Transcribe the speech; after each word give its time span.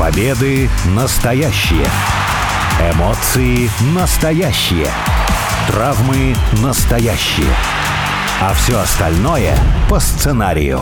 Победы 0.00 0.70
настоящие. 0.96 1.84
Эмоции 2.94 3.68
настоящие. 3.94 4.86
Травмы 5.68 6.34
настоящие. 6.62 7.54
А 8.40 8.54
все 8.54 8.78
остальное 8.78 9.54
по 9.90 10.00
сценарию. 10.00 10.80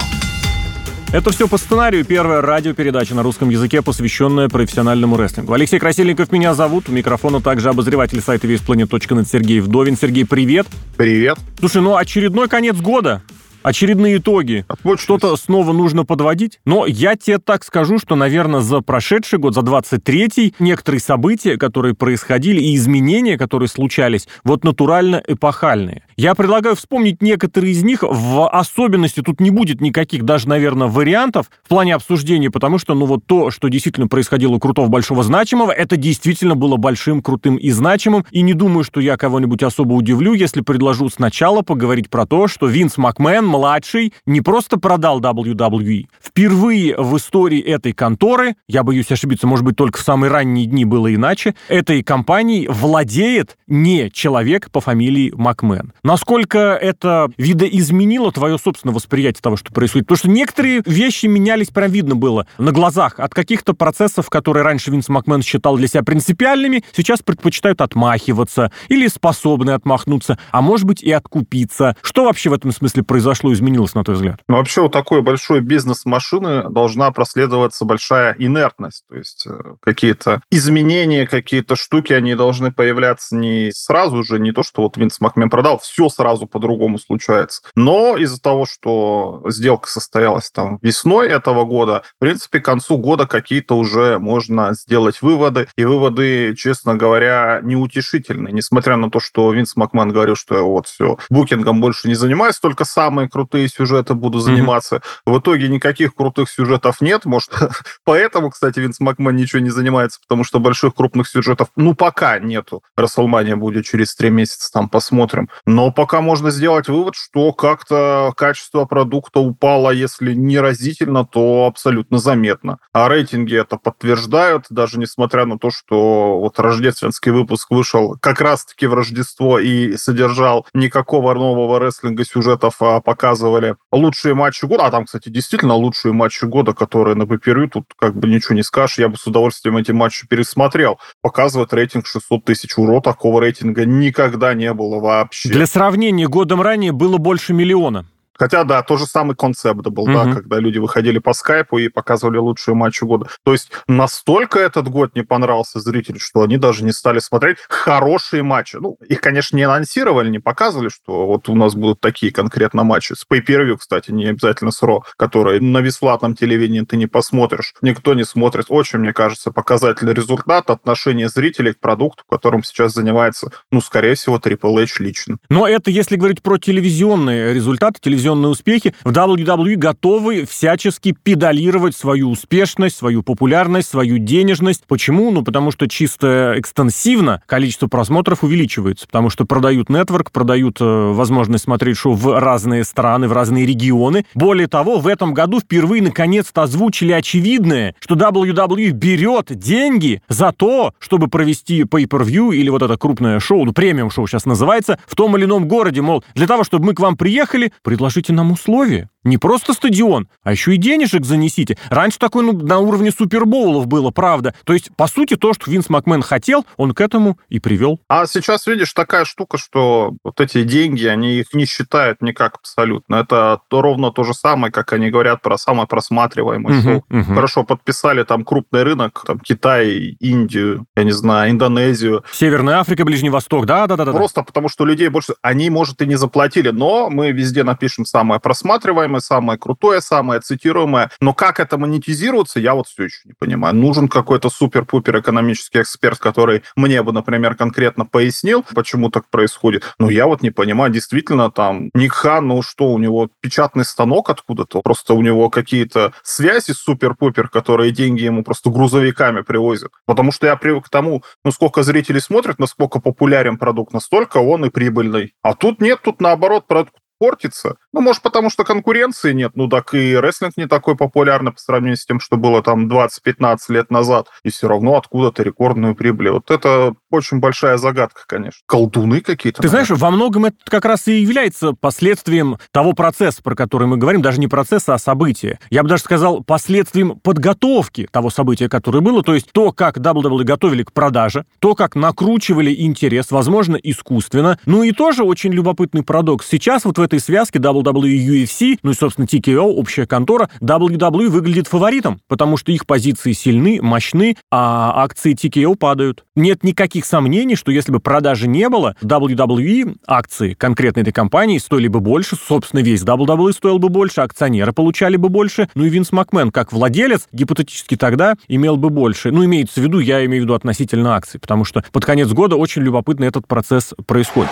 Это 1.12 1.32
все 1.32 1.48
по 1.48 1.58
сценарию. 1.58 2.04
Первая 2.04 2.42
радиопередача 2.42 3.16
на 3.16 3.24
русском 3.24 3.48
языке, 3.48 3.82
посвященная 3.82 4.48
профессиональному 4.48 5.16
рестлингу. 5.16 5.52
Алексей 5.52 5.80
Красильников 5.80 6.30
меня 6.30 6.54
зовут. 6.54 6.88
У 6.88 6.92
микрофона 6.92 7.40
также 7.40 7.70
обозреватель 7.70 8.20
сайта 8.20 8.46
весьplanet.net 8.46 9.26
Сергей 9.28 9.58
Вдовин. 9.58 9.96
Сергей, 9.96 10.26
привет. 10.26 10.68
Привет. 10.96 11.38
Слушай, 11.58 11.82
ну 11.82 11.96
очередной 11.96 12.46
конец 12.46 12.76
года 12.76 13.22
очередные 13.62 14.18
итоги. 14.18 14.64
Что-то 14.96 15.36
снова 15.36 15.72
нужно 15.72 16.04
подводить. 16.04 16.60
Но 16.64 16.86
я 16.86 17.16
тебе 17.16 17.38
так 17.38 17.64
скажу, 17.64 17.98
что, 17.98 18.16
наверное, 18.16 18.60
за 18.60 18.80
прошедший 18.80 19.38
год, 19.38 19.54
за 19.54 19.60
23-й, 19.60 20.54
некоторые 20.58 21.00
события, 21.00 21.56
которые 21.56 21.94
происходили, 21.94 22.60
и 22.60 22.76
изменения, 22.76 23.36
которые 23.36 23.68
случались, 23.68 24.28
вот 24.44 24.64
натурально 24.64 25.22
эпохальные. 25.26 26.02
Я 26.16 26.34
предлагаю 26.34 26.76
вспомнить 26.76 27.22
некоторые 27.22 27.72
из 27.72 27.82
них. 27.82 28.02
В 28.02 28.48
особенности 28.48 29.20
тут 29.20 29.40
не 29.40 29.50
будет 29.50 29.80
никаких 29.80 30.24
даже, 30.24 30.48
наверное, 30.48 30.88
вариантов 30.88 31.50
в 31.64 31.68
плане 31.68 31.94
обсуждения, 31.94 32.50
потому 32.50 32.78
что, 32.78 32.94
ну, 32.94 33.06
вот 33.06 33.24
то, 33.26 33.50
что 33.50 33.68
действительно 33.68 34.08
происходило 34.08 34.58
крутого, 34.58 34.88
большого, 34.88 35.22
значимого, 35.22 35.70
это 35.70 35.96
действительно 35.96 36.56
было 36.56 36.76
большим, 36.76 37.22
крутым 37.22 37.56
и 37.56 37.70
значимым. 37.70 38.26
И 38.30 38.42
не 38.42 38.54
думаю, 38.54 38.84
что 38.84 39.00
я 39.00 39.16
кого-нибудь 39.16 39.62
особо 39.62 39.92
удивлю, 39.92 40.32
если 40.32 40.60
предложу 40.60 41.08
сначала 41.08 41.62
поговорить 41.62 42.10
про 42.10 42.26
то, 42.26 42.48
что 42.48 42.66
Винс 42.66 42.96
Макмен, 42.96 43.46
младший, 43.48 44.12
не 44.26 44.40
просто 44.40 44.78
продал 44.78 45.20
WWE. 45.20 46.06
Впервые 46.22 46.96
в 46.96 47.16
истории 47.16 47.60
этой 47.60 47.92
конторы, 47.92 48.54
я 48.68 48.82
боюсь 48.82 49.10
ошибиться, 49.10 49.46
может 49.46 49.64
быть, 49.64 49.76
только 49.76 49.98
в 49.98 50.02
самые 50.02 50.30
ранние 50.30 50.66
дни 50.66 50.84
было 50.84 51.12
иначе, 51.12 51.54
этой 51.68 52.02
компанией 52.02 52.68
владеет 52.68 53.56
не 53.66 54.10
человек 54.10 54.70
по 54.70 54.80
фамилии 54.80 55.32
Макмен. 55.34 55.92
Насколько 56.02 56.74
это 56.74 57.30
видоизменило 57.36 58.32
твое 58.32 58.58
собственное 58.58 58.94
восприятие 58.94 59.40
того, 59.42 59.56
что 59.56 59.72
происходит? 59.72 60.06
Потому 60.06 60.18
что 60.18 60.28
некоторые 60.28 60.82
вещи 60.84 61.26
менялись, 61.26 61.68
прям 61.68 61.90
видно 61.90 62.14
было 62.14 62.46
на 62.58 62.72
глазах. 62.72 63.18
От 63.18 63.34
каких-то 63.34 63.74
процессов, 63.74 64.28
которые 64.30 64.62
раньше 64.62 64.90
Винс 64.90 65.08
Макмен 65.08 65.42
считал 65.42 65.76
для 65.76 65.88
себя 65.88 66.02
принципиальными, 66.02 66.84
сейчас 66.94 67.20
предпочитают 67.22 67.80
отмахиваться 67.80 68.70
или 68.88 69.06
способны 69.06 69.70
отмахнуться, 69.70 70.38
а 70.50 70.60
может 70.60 70.86
быть 70.86 71.02
и 71.02 71.10
откупиться. 71.12 71.96
Что 72.02 72.24
вообще 72.24 72.50
в 72.50 72.52
этом 72.52 72.72
смысле 72.72 73.02
произошло, 73.02 73.37
изменилось, 73.42 73.94
на 73.94 74.04
твой 74.04 74.16
взгляд? 74.16 74.40
Ну, 74.48 74.56
вообще 74.56 74.82
у 74.82 74.88
такой 74.88 75.22
большой 75.22 75.60
бизнес-машины 75.60 76.68
должна 76.68 77.10
проследоваться 77.10 77.84
большая 77.84 78.34
инертность. 78.38 79.04
То 79.08 79.16
есть 79.16 79.46
э, 79.46 79.76
какие-то 79.80 80.40
изменения, 80.50 81.26
какие-то 81.26 81.76
штуки, 81.76 82.12
они 82.12 82.34
должны 82.34 82.72
появляться 82.72 83.36
не 83.36 83.70
сразу 83.72 84.22
же, 84.22 84.38
не 84.38 84.52
то, 84.52 84.62
что 84.62 84.82
вот 84.82 84.96
Винс 84.96 85.20
Макмен 85.20 85.50
продал, 85.50 85.78
все 85.78 86.08
сразу 86.08 86.46
по-другому 86.46 86.98
случается. 86.98 87.62
Но 87.74 88.16
из-за 88.16 88.40
того, 88.40 88.66
что 88.66 89.42
сделка 89.46 89.88
состоялась 89.88 90.50
там 90.50 90.78
весной 90.82 91.28
этого 91.28 91.64
года, 91.64 92.02
в 92.16 92.20
принципе, 92.20 92.60
к 92.60 92.64
концу 92.64 92.98
года 92.98 93.26
какие-то 93.26 93.76
уже 93.76 94.18
можно 94.18 94.74
сделать 94.74 95.22
выводы. 95.22 95.68
И 95.76 95.84
выводы, 95.84 96.54
честно 96.56 96.94
говоря, 96.94 97.60
неутешительные. 97.62 98.52
Несмотря 98.52 98.96
на 98.96 99.10
то, 99.10 99.20
что 99.20 99.52
Винс 99.52 99.76
Макман 99.76 100.10
говорил, 100.10 100.36
что 100.36 100.62
вот 100.62 100.86
все, 100.86 101.18
букингом 101.30 101.80
больше 101.80 102.08
не 102.08 102.14
занимаюсь, 102.14 102.58
только 102.58 102.84
самые 102.84 103.27
крутые 103.28 103.68
сюжеты 103.68 104.14
буду 104.14 104.40
заниматься. 104.40 104.96
Mm-hmm. 104.96 105.32
В 105.32 105.38
итоге 105.38 105.68
никаких 105.68 106.14
крутых 106.14 106.50
сюжетов 106.50 107.00
нет. 107.00 107.24
Может, 107.24 107.50
поэтому, 108.04 108.50
кстати, 108.50 108.80
Винс 108.80 109.00
Макман 109.00 109.36
ничего 109.36 109.60
не 109.60 109.70
занимается, 109.70 110.20
потому 110.20 110.44
что 110.44 110.58
больших 110.58 110.94
крупных 110.94 111.28
сюжетов, 111.28 111.68
ну, 111.76 111.94
пока 111.94 112.38
нету. 112.38 112.82
Расселмания 112.96 113.56
будет 113.56 113.84
через 113.84 114.14
три 114.14 114.30
месяца, 114.30 114.70
там 114.72 114.88
посмотрим. 114.88 115.48
Но 115.66 115.90
пока 115.92 116.20
можно 116.20 116.50
сделать 116.50 116.88
вывод, 116.88 117.14
что 117.14 117.52
как-то 117.52 118.32
качество 118.36 118.84
продукта 118.84 119.40
упало, 119.40 119.90
если 119.90 120.34
не 120.34 120.58
разительно, 120.58 121.24
то 121.24 121.66
абсолютно 121.66 122.18
заметно. 122.18 122.78
А 122.92 123.08
рейтинги 123.08 123.56
это 123.56 123.76
подтверждают, 123.76 124.66
даже 124.70 124.98
несмотря 124.98 125.44
на 125.44 125.58
то, 125.58 125.70
что 125.70 126.40
вот 126.40 126.58
рождественский 126.58 127.32
выпуск 127.32 127.70
вышел 127.70 128.16
как 128.20 128.40
раз-таки 128.40 128.86
в 128.86 128.94
Рождество 128.94 129.58
и 129.58 129.96
содержал 129.96 130.66
никакого 130.74 131.34
нового 131.34 131.78
рестлинга 131.78 132.24
сюжетов, 132.24 132.76
а 132.80 133.00
показывали 133.18 133.74
лучшие 133.90 134.34
матчи 134.34 134.64
года. 134.64 134.86
А 134.86 134.90
там, 134.92 135.04
кстати, 135.04 135.28
действительно 135.28 135.74
лучшие 135.74 136.12
матчи 136.12 136.44
года, 136.44 136.72
которые 136.72 137.16
на 137.16 137.26
пейпервью, 137.26 137.68
тут 137.68 137.86
как 137.98 138.14
бы 138.14 138.28
ничего 138.28 138.54
не 138.54 138.62
скажешь. 138.62 138.98
Я 138.98 139.08
бы 139.08 139.16
с 139.16 139.26
удовольствием 139.26 139.76
эти 139.76 139.90
матчи 139.90 140.26
пересмотрел. 140.28 141.00
Показывает 141.20 141.72
рейтинг 141.72 142.06
600 142.06 142.44
тысяч. 142.44 142.78
Уро 142.78 143.00
такого 143.00 143.40
рейтинга 143.40 143.84
никогда 143.84 144.54
не 144.54 144.72
было 144.72 145.00
вообще. 145.00 145.48
Для 145.48 145.66
сравнения, 145.66 146.28
годом 146.28 146.62
ранее 146.62 146.92
было 146.92 147.18
больше 147.18 147.52
миллиона. 147.52 148.06
Хотя, 148.38 148.64
да, 148.64 148.82
тот 148.82 148.98
же 149.00 149.06
самый 149.06 149.36
концепт 149.36 149.86
был, 149.88 150.04
угу. 150.04 150.12
да, 150.12 150.32
когда 150.32 150.58
люди 150.58 150.78
выходили 150.78 151.18
по 151.18 151.32
скайпу 151.32 151.78
и 151.78 151.88
показывали 151.88 152.38
лучшие 152.38 152.74
матчи 152.74 153.04
года. 153.04 153.26
То 153.44 153.52
есть 153.52 153.70
настолько 153.86 154.58
этот 154.58 154.88
год 154.88 155.14
не 155.14 155.22
понравился 155.22 155.80
зрителям, 155.80 156.20
что 156.20 156.42
они 156.42 156.56
даже 156.56 156.84
не 156.84 156.92
стали 156.92 157.18
смотреть 157.18 157.58
хорошие 157.68 158.42
матчи. 158.42 158.76
Ну, 158.76 158.96
их, 159.08 159.20
конечно, 159.20 159.56
не 159.56 159.64
анонсировали, 159.64 160.30
не 160.30 160.38
показывали, 160.38 160.88
что 160.88 161.26
вот 161.26 161.48
у 161.48 161.54
нас 161.54 161.74
будут 161.74 162.00
такие 162.00 162.32
конкретно 162.32 162.84
матчи. 162.84 163.14
С 163.14 163.24
pay 163.30 163.44
per 163.44 163.76
кстати, 163.76 164.10
не 164.10 164.26
обязательно 164.26 164.70
с 164.70 164.82
Ро, 164.82 165.02
которые 165.16 165.60
на 165.60 165.82
бесплатном 165.82 166.34
телевидении 166.34 166.82
ты 166.82 166.96
не 166.96 167.06
посмотришь. 167.06 167.74
Никто 167.82 168.14
не 168.14 168.24
смотрит. 168.24 168.66
Очень, 168.68 169.00
мне 169.00 169.12
кажется, 169.12 169.50
показательный 169.50 170.14
результат 170.14 170.70
отношения 170.70 171.28
зрителей 171.28 171.72
к 171.72 171.80
продукту, 171.80 172.22
которым 172.28 172.62
сейчас 172.62 172.92
занимается, 172.94 173.50
ну, 173.70 173.80
скорее 173.80 174.14
всего, 174.14 174.38
Triple 174.38 174.82
H 174.82 175.00
лично. 175.00 175.38
Но 175.50 175.66
это 175.66 175.90
если 175.90 176.16
говорить 176.16 176.42
про 176.42 176.58
телевизионные 176.58 177.52
результаты, 177.52 178.00
телевизионные 178.00 178.27
телевизионные 178.28 178.50
успехи, 178.50 178.94
в 179.04 179.10
WWE 179.10 179.76
готовы 179.76 180.44
всячески 180.44 181.16
педалировать 181.22 181.96
свою 181.96 182.30
успешность, 182.30 182.96
свою 182.96 183.22
популярность, 183.22 183.88
свою 183.88 184.18
денежность. 184.18 184.84
Почему? 184.86 185.30
Ну, 185.30 185.42
потому 185.42 185.70
что 185.70 185.88
чисто 185.88 186.54
экстенсивно 186.56 187.42
количество 187.46 187.86
просмотров 187.86 188.44
увеличивается, 188.44 189.06
потому 189.06 189.30
что 189.30 189.44
продают 189.44 189.88
нетворк, 189.88 190.30
продают 190.30 190.78
э, 190.80 190.84
возможность 190.84 191.64
смотреть 191.64 191.96
шоу 191.96 192.14
в 192.14 192.38
разные 192.38 192.84
страны, 192.84 193.28
в 193.28 193.32
разные 193.32 193.64
регионы. 193.66 194.26
Более 194.34 194.68
того, 194.68 194.98
в 194.98 195.06
этом 195.06 195.32
году 195.32 195.60
впервые 195.60 196.02
наконец-то 196.02 196.62
озвучили 196.62 197.12
очевидное, 197.12 197.94
что 198.00 198.14
WWE 198.14 198.90
берет 198.90 199.46
деньги 199.58 200.22
за 200.28 200.52
то, 200.52 200.92
чтобы 200.98 201.28
провести 201.28 201.82
pay-per-view 201.82 202.54
или 202.54 202.68
вот 202.68 202.82
это 202.82 202.96
крупное 202.96 203.40
шоу, 203.40 203.64
ну, 203.64 203.72
премиум-шоу 203.72 204.26
сейчас 204.26 204.44
называется, 204.44 204.98
в 205.06 205.14
том 205.16 205.36
или 205.36 205.44
ином 205.44 205.66
городе, 205.66 206.02
мол, 206.02 206.24
для 206.34 206.46
того, 206.46 206.64
чтобы 206.64 206.86
мы 206.86 206.94
к 206.94 207.00
вам 207.00 207.16
приехали, 207.16 207.72
предложили 207.82 208.17
предложите 208.18 208.32
нам 208.32 208.50
условия. 208.52 209.08
Не 209.24 209.36
просто 209.36 209.72
стадион, 209.72 210.28
а 210.42 210.52
еще 210.52 210.74
и 210.74 210.78
денежек 210.78 211.24
занесите. 211.24 211.76
Раньше 211.90 212.18
такой 212.18 212.44
ну, 212.44 212.52
на 212.52 212.78
уровне 212.78 213.10
супербоулов 213.10 213.86
было, 213.86 214.10
правда. 214.10 214.54
То 214.64 214.72
есть, 214.72 214.90
по 214.96 215.06
сути, 215.06 215.36
то, 215.36 215.52
что 215.52 215.70
Винс 215.70 215.88
Макмен 215.88 216.22
хотел, 216.22 216.64
он 216.76 216.94
к 216.94 217.00
этому 217.00 217.38
и 217.48 217.58
привел. 217.58 218.00
А 218.08 218.26
сейчас, 218.26 218.66
видишь, 218.66 218.92
такая 218.92 219.24
штука, 219.24 219.58
что 219.58 220.14
вот 220.24 220.40
эти 220.40 220.62
деньги, 220.62 221.06
они 221.06 221.40
их 221.40 221.52
не 221.52 221.66
считают 221.66 222.22
никак 222.22 222.56
абсолютно. 222.56 223.16
Это 223.16 223.60
то, 223.68 223.82
ровно 223.82 224.12
то 224.12 224.24
же 224.24 224.34
самое, 224.34 224.72
как 224.72 224.92
они 224.92 225.10
говорят 225.10 225.42
про 225.42 225.58
самое 225.58 225.86
просматриваемое 225.86 226.74
uh-huh, 226.74 226.82
шоу. 226.82 227.04
Uh-huh. 227.10 227.34
Хорошо, 227.34 227.64
подписали 227.64 228.22
там 228.22 228.44
крупный 228.44 228.82
рынок, 228.82 229.22
там 229.26 229.40
Китай, 229.40 230.16
Индию, 230.20 230.86
я 230.96 231.04
не 231.04 231.12
знаю, 231.12 231.50
Индонезию. 231.50 232.24
Северная 232.32 232.78
Африка, 232.78 233.04
Ближний 233.04 233.30
Восток, 233.30 233.66
да-да-да. 233.66 234.12
Просто 234.12 234.42
потому, 234.42 234.68
что 234.68 234.84
людей 234.84 235.08
больше... 235.08 235.34
Они, 235.42 235.70
может, 235.70 236.00
и 236.02 236.06
не 236.06 236.16
заплатили, 236.16 236.70
но 236.70 237.10
мы 237.10 237.32
везде 237.32 237.64
напишем 237.64 238.04
самое 238.04 238.40
просматриваемое, 238.40 239.17
самое 239.20 239.58
крутое, 239.58 240.00
самое 240.00 240.40
цитируемое. 240.40 241.10
Но 241.20 241.34
как 241.34 241.60
это 241.60 241.78
монетизируется, 241.78 242.60
я 242.60 242.74
вот 242.74 242.88
все 242.88 243.04
еще 243.04 243.20
не 243.24 243.34
понимаю. 243.38 243.74
Нужен 243.74 244.08
какой-то 244.08 244.50
супер-пупер 244.50 245.20
экономический 245.20 245.80
эксперт, 245.82 246.18
который 246.18 246.62
мне 246.76 247.02
бы, 247.02 247.12
например, 247.12 247.54
конкретно 247.54 248.06
пояснил, 248.06 248.64
почему 248.74 249.10
так 249.10 249.28
происходит. 249.30 249.84
Но 249.98 250.10
я 250.10 250.26
вот 250.26 250.42
не 250.42 250.50
понимаю, 250.50 250.92
действительно, 250.92 251.50
там, 251.50 251.90
Никха, 251.94 252.40
ну 252.40 252.62
что, 252.62 252.90
у 252.90 252.98
него 252.98 253.28
печатный 253.40 253.84
станок 253.84 254.30
откуда-то? 254.30 254.82
Просто 254.82 255.14
у 255.14 255.22
него 255.22 255.50
какие-то 255.50 256.12
связи 256.22 256.72
супер-пупер, 256.72 257.48
которые 257.48 257.92
деньги 257.92 258.22
ему 258.22 258.42
просто 258.42 258.70
грузовиками 258.70 259.42
привозят. 259.42 259.90
Потому 260.06 260.32
что 260.32 260.46
я 260.46 260.56
привык 260.56 260.86
к 260.86 260.90
тому, 260.90 261.22
ну, 261.44 261.52
сколько 261.52 261.82
зрителей 261.82 262.20
смотрят, 262.20 262.58
насколько 262.58 263.00
популярен 263.00 263.58
продукт, 263.58 263.92
настолько 263.92 264.38
он 264.38 264.64
и 264.64 264.70
прибыльный. 264.70 265.34
А 265.42 265.54
тут 265.54 265.80
нет, 265.80 266.00
тут 266.02 266.20
наоборот, 266.20 266.66
продукт 266.66 266.94
портится, 267.18 267.76
Ну, 267.92 268.00
может, 268.02 268.22
потому 268.22 268.50
что 268.50 268.64
конкуренции 268.64 269.32
нет, 269.32 269.52
ну 269.54 269.68
так 269.68 269.94
и 269.94 270.16
рестлинг 270.16 270.56
не 270.56 270.66
такой 270.66 270.94
популярный 270.94 271.52
по 271.52 271.58
сравнению 271.58 271.96
с 271.96 272.04
тем, 272.04 272.20
что 272.20 272.36
было 272.36 272.62
там 272.62 272.86
20-15 272.86 273.56
лет 273.68 273.90
назад, 273.90 274.28
и 274.44 274.50
все 274.50 274.68
равно 274.68 274.96
откуда-то 274.96 275.42
рекордную 275.42 275.94
прибыль. 275.94 276.30
Вот 276.30 276.50
это 276.50 276.94
очень 277.10 277.40
большая 277.40 277.78
загадка, 277.78 278.22
конечно. 278.26 278.60
Колдуны 278.66 279.20
какие-то. 279.20 279.62
Ты 279.62 279.68
знаешь, 279.68 279.88
во 279.88 280.10
многом 280.10 280.46
это 280.46 280.56
как 280.66 280.84
раз 280.84 281.08
и 281.08 281.20
является 281.20 281.72
последствием 281.72 282.58
того 282.72 282.92
процесса, 282.92 283.42
про 283.42 283.54
который 283.54 283.86
мы 283.86 283.96
говорим, 283.96 284.20
даже 284.20 284.38
не 284.38 284.48
процесса, 284.48 284.94
а 284.94 284.98
события. 284.98 285.58
Я 285.70 285.82
бы 285.82 285.88
даже 285.88 286.02
сказал, 286.02 286.44
последствием 286.44 287.18
подготовки 287.18 288.06
того 288.10 288.28
события, 288.28 288.68
которое 288.68 289.00
было, 289.00 289.22
то 289.22 289.34
есть 289.34 289.50
то, 289.52 289.72
как 289.72 289.96
WWE 289.96 290.44
готовили 290.44 290.82
к 290.82 290.92
продаже, 290.92 291.46
то, 291.58 291.74
как 291.74 291.94
накручивали 291.94 292.74
интерес, 292.74 293.30
возможно, 293.30 293.76
искусственно. 293.76 294.58
Ну 294.66 294.82
и 294.82 294.92
тоже 294.92 295.22
очень 295.24 295.52
любопытный 295.52 296.02
парадокс. 296.02 296.46
Сейчас 296.46 296.84
вот 296.84 296.98
в 296.98 297.00
этой 297.00 297.20
связке 297.20 297.58
WWE 297.58 297.77
и 297.80 298.44
UFC, 298.44 298.78
ну 298.82 298.90
и, 298.90 298.94
собственно, 298.94 299.26
TKO, 299.26 299.60
общая 299.60 300.06
контора, 300.06 300.48
WWE 300.60 301.28
выглядит 301.28 301.66
фаворитом, 301.66 302.20
потому 302.28 302.56
что 302.56 302.72
их 302.72 302.86
позиции 302.86 303.32
сильны, 303.32 303.80
мощны, 303.82 304.36
а 304.50 305.02
акции 305.02 305.34
TKO 305.34 305.76
падают. 305.76 306.24
Нет 306.36 306.64
никаких 306.64 307.04
сомнений, 307.04 307.56
что 307.56 307.70
если 307.70 307.92
бы 307.92 308.00
продажи 308.00 308.48
не 308.48 308.68
было, 308.68 308.96
WWE 309.02 309.96
акции 310.06 310.54
конкретной 310.54 311.02
этой 311.02 311.12
компании 311.12 311.58
стоили 311.58 311.88
бы 311.88 312.00
больше, 312.00 312.36
собственно, 312.36 312.80
весь 312.80 313.02
WWE 313.02 313.52
стоил 313.52 313.78
бы 313.78 313.88
больше, 313.88 314.20
акционеры 314.20 314.72
получали 314.72 315.16
бы 315.16 315.28
больше, 315.28 315.68
ну 315.74 315.84
и 315.84 315.88
Винс 315.88 316.12
Макмен, 316.12 316.50
как 316.50 316.72
владелец, 316.72 317.28
гипотетически 317.32 317.96
тогда 317.96 318.34
имел 318.48 318.76
бы 318.76 318.90
больше. 318.90 319.30
Ну, 319.30 319.44
имеется 319.44 319.80
в 319.80 319.84
виду, 319.84 319.98
я 319.98 320.24
имею 320.24 320.42
в 320.42 320.44
виду 320.44 320.54
относительно 320.54 321.14
акций, 321.14 321.40
потому 321.40 321.64
что 321.64 321.84
под 321.92 322.04
конец 322.04 322.28
года 322.28 322.56
очень 322.56 322.82
любопытно 322.82 323.24
этот 323.24 323.46
процесс 323.46 323.94
происходит. 324.06 324.50